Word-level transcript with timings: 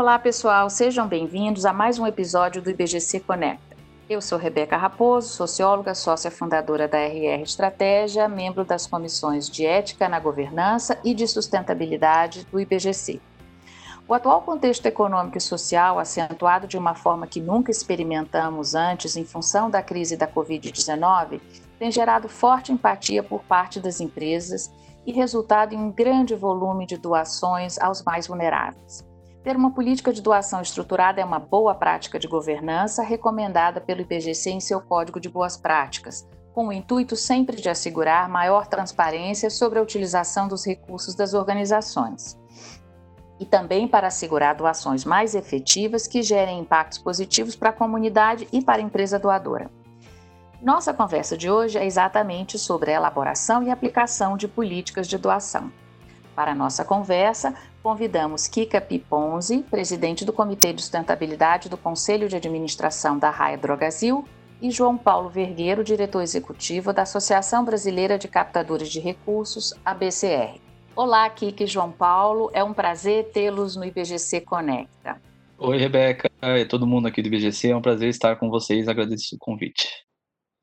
Olá, 0.00 0.16
pessoal, 0.16 0.70
sejam 0.70 1.08
bem-vindos 1.08 1.66
a 1.66 1.72
mais 1.72 1.98
um 1.98 2.06
episódio 2.06 2.62
do 2.62 2.70
IBGC 2.70 3.18
Conecta. 3.18 3.76
Eu 4.08 4.20
sou 4.20 4.38
Rebeca 4.38 4.76
Raposo, 4.76 5.26
socióloga, 5.26 5.92
sócia 5.92 6.30
fundadora 6.30 6.86
da 6.86 6.98
RR 6.98 7.42
Estratégia, 7.42 8.28
membro 8.28 8.64
das 8.64 8.86
comissões 8.86 9.50
de 9.50 9.66
Ética 9.66 10.08
na 10.08 10.20
Governança 10.20 10.96
e 11.02 11.12
de 11.12 11.26
Sustentabilidade 11.26 12.46
do 12.46 12.60
IBGC. 12.60 13.20
O 14.06 14.14
atual 14.14 14.40
contexto 14.42 14.86
econômico 14.86 15.36
e 15.36 15.40
social, 15.40 15.98
acentuado 15.98 16.68
de 16.68 16.78
uma 16.78 16.94
forma 16.94 17.26
que 17.26 17.40
nunca 17.40 17.72
experimentamos 17.72 18.76
antes 18.76 19.16
em 19.16 19.24
função 19.24 19.68
da 19.68 19.82
crise 19.82 20.16
da 20.16 20.28
Covid-19, 20.28 21.40
tem 21.76 21.90
gerado 21.90 22.28
forte 22.28 22.70
empatia 22.70 23.24
por 23.24 23.42
parte 23.42 23.80
das 23.80 24.00
empresas 24.00 24.70
e 25.04 25.10
resultado 25.10 25.74
em 25.74 25.76
um 25.76 25.90
grande 25.90 26.36
volume 26.36 26.86
de 26.86 26.96
doações 26.96 27.80
aos 27.80 28.00
mais 28.04 28.28
vulneráveis. 28.28 29.07
Ter 29.48 29.56
uma 29.56 29.70
política 29.70 30.12
de 30.12 30.20
doação 30.20 30.60
estruturada 30.60 31.22
é 31.22 31.24
uma 31.24 31.38
boa 31.38 31.74
prática 31.74 32.18
de 32.18 32.28
governança 32.28 33.02
recomendada 33.02 33.80
pelo 33.80 34.02
IBGC 34.02 34.50
em 34.50 34.60
seu 34.60 34.78
Código 34.78 35.18
de 35.18 35.30
Boas 35.30 35.56
Práticas, 35.56 36.28
com 36.52 36.68
o 36.68 36.72
intuito 36.72 37.16
sempre 37.16 37.56
de 37.56 37.70
assegurar 37.70 38.28
maior 38.28 38.66
transparência 38.66 39.48
sobre 39.48 39.78
a 39.78 39.82
utilização 39.82 40.48
dos 40.48 40.66
recursos 40.66 41.14
das 41.14 41.32
organizações. 41.32 42.38
E 43.40 43.46
também 43.46 43.88
para 43.88 44.08
assegurar 44.08 44.54
doações 44.54 45.06
mais 45.06 45.34
efetivas 45.34 46.06
que 46.06 46.22
gerem 46.22 46.60
impactos 46.60 46.98
positivos 46.98 47.56
para 47.56 47.70
a 47.70 47.72
comunidade 47.72 48.46
e 48.52 48.60
para 48.60 48.82
a 48.82 48.84
empresa 48.84 49.18
doadora. 49.18 49.70
Nossa 50.60 50.92
conversa 50.92 51.38
de 51.38 51.50
hoje 51.50 51.78
é 51.78 51.86
exatamente 51.86 52.58
sobre 52.58 52.90
a 52.90 52.96
elaboração 52.96 53.62
e 53.62 53.70
aplicação 53.70 54.36
de 54.36 54.46
políticas 54.46 55.08
de 55.08 55.16
doação. 55.16 55.72
Para 56.38 56.52
a 56.52 56.54
nossa 56.54 56.84
conversa, 56.84 57.52
convidamos 57.82 58.46
Kika 58.46 58.80
Piponzi, 58.80 59.64
presidente 59.68 60.24
do 60.24 60.32
Comitê 60.32 60.72
de 60.72 60.80
Sustentabilidade 60.80 61.68
do 61.68 61.76
Conselho 61.76 62.28
de 62.28 62.36
Administração 62.36 63.18
da 63.18 63.28
Raia 63.28 63.58
Drogazil, 63.58 64.24
e 64.62 64.70
João 64.70 64.96
Paulo 64.96 65.28
Vergueiro, 65.28 65.82
diretor 65.82 66.22
executivo 66.22 66.92
da 66.92 67.02
Associação 67.02 67.64
Brasileira 67.64 68.16
de 68.16 68.28
Captadores 68.28 68.88
de 68.88 69.00
Recursos, 69.00 69.74
ABCR. 69.84 70.60
Olá, 70.94 71.28
Kika 71.28 71.64
e 71.64 71.66
João 71.66 71.90
Paulo, 71.90 72.52
é 72.54 72.62
um 72.62 72.72
prazer 72.72 73.32
tê-los 73.32 73.74
no 73.74 73.84
IBGC 73.84 74.42
Conecta. 74.42 75.20
Oi, 75.58 75.76
Rebeca, 75.76 76.30
e 76.40 76.64
todo 76.66 76.86
mundo 76.86 77.08
aqui 77.08 77.20
do 77.20 77.26
IBGC, 77.26 77.70
é 77.70 77.76
um 77.76 77.82
prazer 77.82 78.10
estar 78.10 78.36
com 78.36 78.48
vocês, 78.48 78.86
agradeço 78.86 79.34
o 79.34 79.38
convite. 79.40 79.88